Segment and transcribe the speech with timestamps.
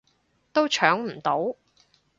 [0.51, 1.55] 都搶唔到